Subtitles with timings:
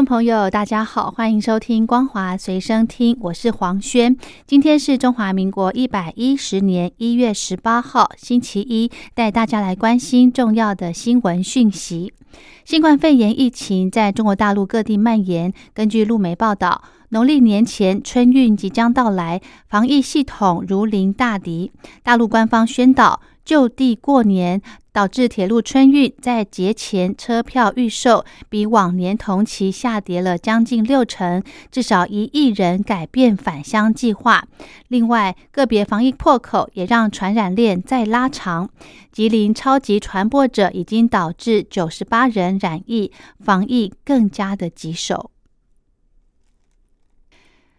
[0.00, 4.16] 众朋友，大家好，欢迎收听《光华随身听》，我是黄轩。
[4.46, 12.14] 今天是中华民国一百一十年一月十八号，星期一，带大家来关心重要的新闻讯息。
[12.64, 15.52] 新冠肺炎疫情在中国大陆各地蔓延。
[15.74, 21.72] 根据路媒报道，农历年前春运即将到来，防疫系统如临大敌。
[22.02, 24.62] 大陆官方宣导就地过年。
[24.92, 34.46] 导致铁路春运在节前车票预售比往年同期下跌了将近六成，至少一亿人改变返乡计划。
[34.88, 38.70] 另外，个别防疫破口也让传染链再拉长。
[39.12, 45.30] 吉林超级传播者已经导致九十八人染疫，防疫更加的棘手。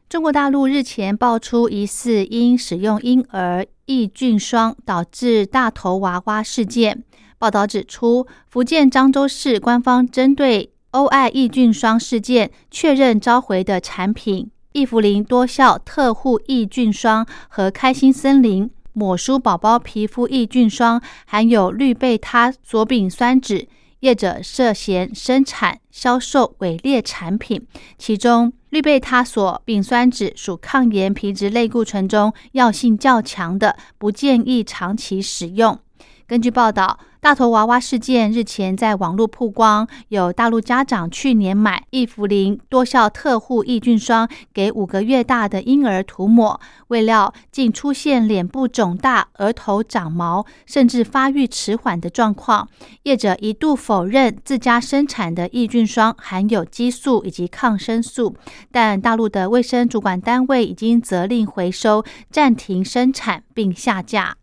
[0.10, 7.04] 中国大陆日前爆出疑似因使用婴儿抑菌霜导致大头娃娃事件。
[7.38, 23.68] 报道指出，福建漳州市官方针对欧爱抑菌霜事件确认召回的产品益福林多效特护抑菌霜和开心森林抹舒宝宝皮肤抑菌霜含有氯贝他索丙酸酯。
[24.02, 27.66] 业者涉嫌生产、销售伪劣产品，
[27.98, 35.80] 其中氯贝他索丙酸酯属抗炎皮质类固醇中药性较强的，不建议长期使用。
[36.28, 37.00] 根据报道。
[37.22, 52.68] 大头娃娃事件日前在网络曝光，有大陆家长去年买益福林多效特护抑菌霜给五个月大的婴儿涂抹，未料竟出现脸部肿大、额头长毛，甚至发育迟缓的状况。
[53.04, 58.36] 业者一度否认自家生产的抑菌霜含有激素以及抗生素，
[58.72, 64.38] 但大陆的卫生主管单位已经责令回收、暂停生产并下架。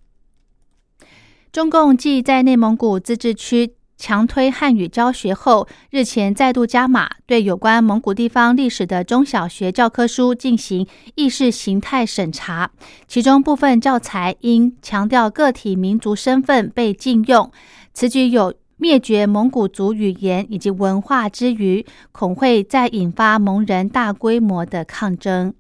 [1.51, 12.71] 中共继在内蒙古自治区强推汉语教学后，日前再度加码，对有关蒙古地方历史的中小学教科书进行意识形态审查。
[13.07, 17.51] 其中部分教材因强调个体民族身份被禁用，
[17.95, 25.55] 此举有灭绝蒙古族语言以及文化之余，恐会再引发蒙人大规模的抗争。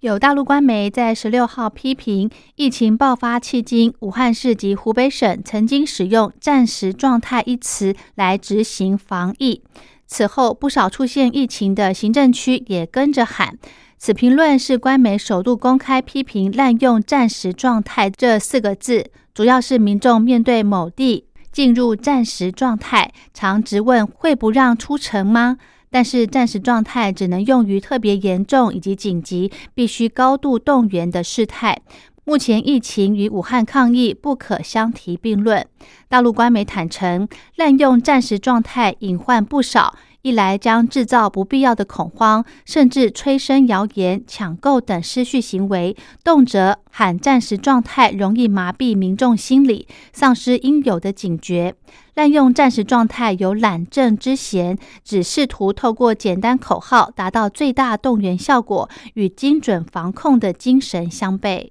[0.00, 9.62] 有大陆官媒在十六号批评，疫情爆发迄今，武汉市及湖北省曾经使用“战时状态”一词来执行防疫。
[10.06, 13.58] 此后，不少出现疫情的行政区也跟着喊。
[13.98, 25.58] 此评论是官媒首度公开批评滥用“战时状态”这四个字，主要是民众面对某地进入战时状态，常直问会不让出城吗？
[25.90, 31.78] 但是暂时状态只能用于特别严重以及紧急、必须高度动员的事态。
[32.24, 35.66] 目前疫情与武汉抗疫不可相提并论。
[36.08, 39.96] 大陆官媒坦诚，滥用暂时状态隐患不少。
[40.22, 51.74] 一来将制造不必要的恐慌，甚至催生谣言、抢购等失序行为，动辄喊暂时状态，容易麻痹民众心理，丧失应有的警觉。
[52.20, 61.70] 滥用暂时状态有懒政之嫌，只试图透过简单口号达到最大动员效果，与精准防控的精神相悖。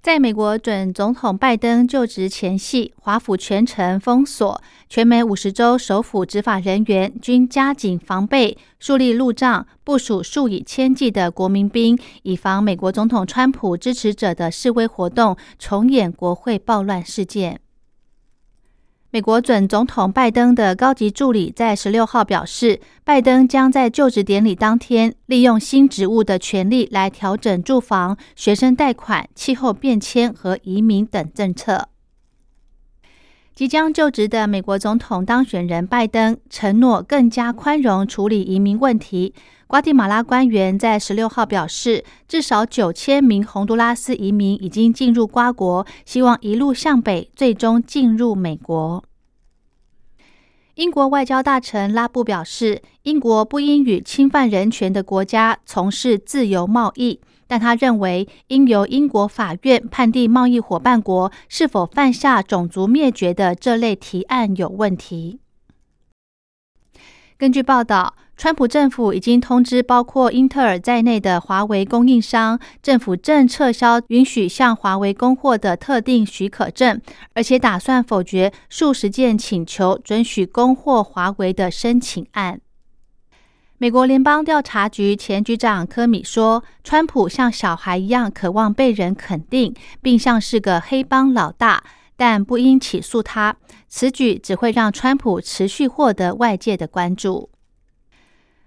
[0.00, 17.58] 在美国准总统拜登就职前夕，华府全城封锁，全美五十州首府执法人员均加紧防备，树立路障，部署数以千计的国民兵，以防美国总统川普支持者的示威活动重演国会暴乱事件。
[19.10, 31.88] 美国准总统拜登的高级助理在十六号表示，拜登将在就职典礼当天利用新职务的权利来调整住房、学生贷款、气候变迁和移民等政策。
[33.58, 39.34] 即将就职的美国总统当选人拜登承诺更加宽容处理移民问题。
[39.66, 49.02] 瓜地马拉官员在十六号表示，至少九千名洪都拉斯移民已经进入瓜国，希望一路向北，最终进入美国。
[50.76, 65.40] 英国外交大臣拉布表示，英国不应与侵犯人权的国家从事自由贸易，但他认为应由英国法院判定贸易伙伴国是否犯下种族灭绝的这类提案有问题。
[67.36, 68.14] 根据报道。
[68.40, 77.00] 川普政府已经通知包括英特尔在内的华为供应商，政府正撤销允许向华为供货的特定许可证，
[77.34, 82.60] 而且打算否决数十件请求准许供货华为的申请案。
[83.80, 89.72] 美国联邦调查局前局长科米说：“川普像小孩一样渴望被人肯定，
[90.02, 91.84] 并像是个黑帮老大，
[92.16, 93.54] 但不应起诉他。
[93.86, 97.50] 此举只会让川普持续获得外界的关注。”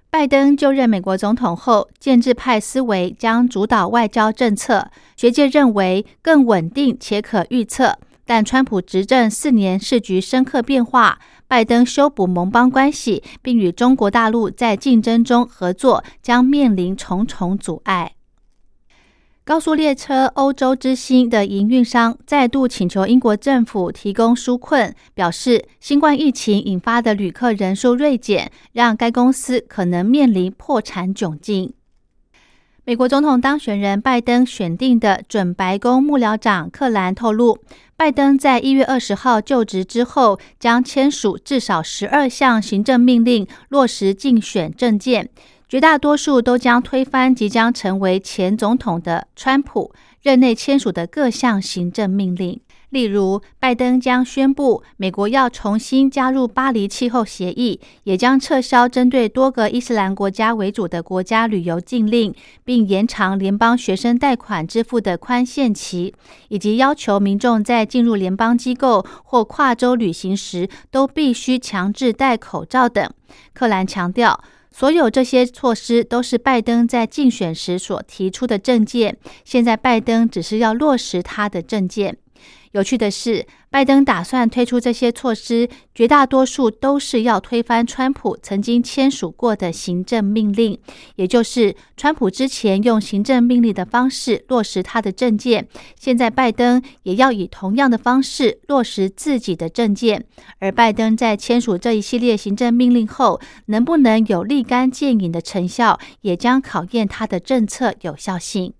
[0.09, 7.97] 拜登就任美国总统后，建制派思维将主导外交政策，学界认为更稳定且可预测。
[8.33, 11.19] 但川普执政四年，市局深刻变化。
[11.49, 18.13] 拜登修补盟邦关系，并与中国大陆在竞争中合作，将面临重重阻碍。
[19.43, 31.73] 高速列车欧洲之星的营运商再度请求英国政府提供纾困，表示新冠疫情引发的旅客人数锐减，让该公司可能面临破产窘境。
[32.83, 37.59] 美国总统当选人拜登选定的准白宫幕僚长克兰透露，
[37.95, 45.29] 拜登在一月二十号就职之后，将签署至少十二项行政命令，落实竞选政见，
[45.69, 49.93] 绝大多数都将推翻即将成为前总统的川普
[50.23, 52.59] 任内签署的各项行政命令。
[52.91, 62.35] 例如，拜登将宣布美国要重新加入巴黎气候协议，也将撤销针对多个伊斯兰国家为主的国家旅游禁令，
[62.65, 66.13] 并延长联邦学生贷款支付的宽限期，
[66.49, 73.09] 以及要求民众在进入联邦机构或跨州旅行时都必须强制戴口罩等。
[73.53, 82.17] 克兰强调，所有这些措施都是拜登在竞选时所提出的政见，现在拜登只是要落实他的政见。
[82.71, 90.79] 有趣的是，拜登打算推出这些措施，绝大多数都是要推翻川普曾经签署过的行政命令，
[91.15, 95.67] 也就是川普之前用行政命令的方式落实他的政见，
[95.99, 100.25] 现在拜登也要以同样的方式落实自己的政见。
[100.59, 108.73] 而拜登在签署这一系列行政命令后，能不能有立竿见影的成效，也将考验他的政策有效性。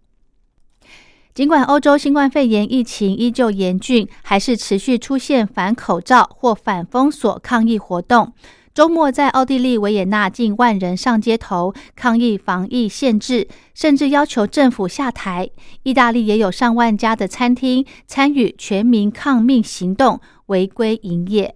[1.33, 8.33] 尽管欧洲新冠肺炎疫情依旧严峻，还是持续出现反口罩或反封锁抗议活动。
[8.73, 15.49] 周末在奥地利维也纳，近万人上街头抗议防疫限制，甚至要求政府下台。
[15.83, 21.55] 意大利也有上万家的餐厅参与全民抗命行动，违规营业。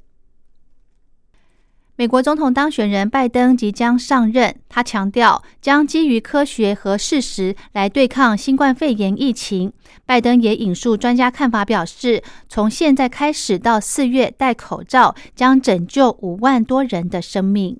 [1.97, 9.71] 美国总统当选人拜登即将上任，他强调将基于科学和事实来对抗新冠肺炎疫情。
[10.05, 17.79] 拜登也引述专家看法表示，从现在开始到四月戴口罩将拯救五万多人的生命。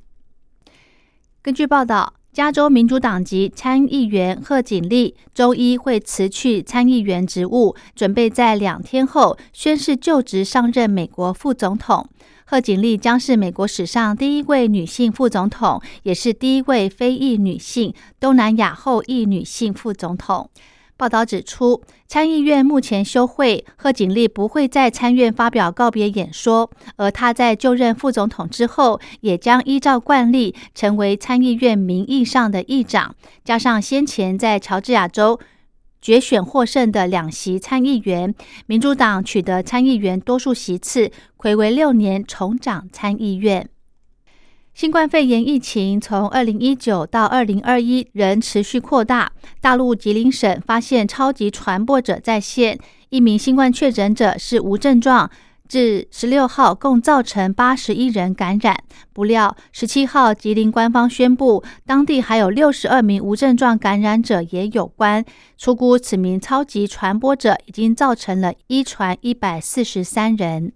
[1.41, 12.07] 根据报道，加州民主党籍参议员贺锦丽周一会辞去参议员职务，准备在两天后宣誓就职上任美国副总统。
[12.47, 20.51] 贺锦丽将是美国史上第一位女性副总统，也是第一位非裔女性东南亚后裔女性副总统。
[20.95, 33.15] 报道指出，参议院目前休会，贺锦丽不会在参院发表告别演说，而她在就任副总统之后，也将依照惯例成为参议院名义上的议长。
[33.43, 35.39] 加上先前在乔治亚州。
[36.05, 38.35] 决选获胜的两席参议员，
[38.67, 43.67] 民主党取得参议员多数席次，魁为六年重掌参议院。
[44.75, 52.77] 新冠肺炎疫情从二零一九到二零二一仍持续扩大，大陆吉林省发现超级传播者在线，
[53.09, 55.31] 一名新冠确诊者是无症状。
[55.67, 58.77] 至十六号，共造成八十一人感染。
[59.13, 65.24] 不料，十七号吉林官方宣布，当地还有六十二名无症状感染者也有关。
[65.57, 70.74] 出估，此名超级传播者已经造成了一传一百四十三人。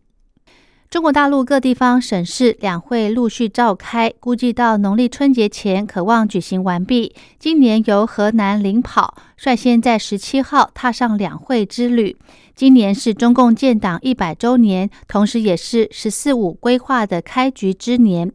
[0.89, 7.13] 中国大陆各地方省市两会陆续召开，估计到农历春节前可望举行完毕。
[7.37, 12.17] 今年由河南领跑，率先在十七号踏上两会之旅。
[12.55, 18.31] 今年是中共建党一百周年，同时也是“十四五”规划的开局之年。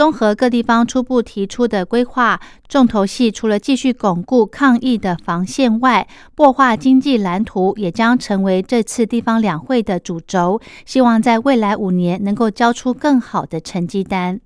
[0.00, 10.58] 综合各地方初步提出的规划，重头戏除了继续巩固抗疫的防线外，擘画经济蓝图也将成为这次地方两会的主轴。
[10.86, 14.40] 希望在未来五年能够交出更好的成绩单。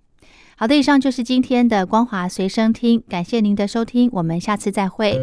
[0.56, 5.20] 好的，以上就是今天的光华随身听，感谢您的收听，我们下次再会。